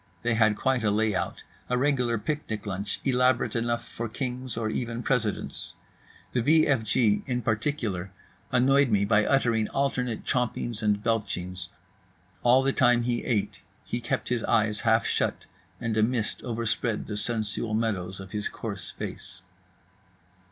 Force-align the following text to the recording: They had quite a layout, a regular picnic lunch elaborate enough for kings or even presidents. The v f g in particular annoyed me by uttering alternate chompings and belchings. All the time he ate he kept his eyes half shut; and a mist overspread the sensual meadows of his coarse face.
They 0.23 0.33
had 0.33 0.57
quite 0.57 0.83
a 0.83 0.89
layout, 0.89 1.43
a 1.69 1.77
regular 1.77 2.17
picnic 2.17 2.65
lunch 2.65 2.99
elaborate 3.05 3.55
enough 3.55 3.87
for 3.87 4.09
kings 4.09 4.57
or 4.57 4.67
even 4.67 5.03
presidents. 5.03 5.75
The 6.31 6.41
v 6.41 6.65
f 6.65 6.81
g 6.81 7.21
in 7.27 7.43
particular 7.43 8.11
annoyed 8.51 8.89
me 8.89 9.05
by 9.05 9.23
uttering 9.27 9.69
alternate 9.69 10.25
chompings 10.25 10.81
and 10.81 11.03
belchings. 11.03 11.67
All 12.41 12.63
the 12.63 12.73
time 12.73 13.03
he 13.03 13.23
ate 13.25 13.61
he 13.85 14.01
kept 14.01 14.29
his 14.29 14.43
eyes 14.45 14.81
half 14.81 15.05
shut; 15.05 15.45
and 15.79 15.95
a 15.95 16.01
mist 16.01 16.41
overspread 16.41 17.05
the 17.05 17.15
sensual 17.15 17.75
meadows 17.75 18.19
of 18.19 18.31
his 18.31 18.49
coarse 18.49 18.89
face. 18.89 19.43